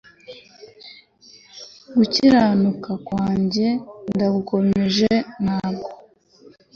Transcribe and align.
Gukiranuka 1.95 2.91
kwanjye 3.07 3.67
ndagukomeje 4.11 5.09
ntabwo 5.43 5.89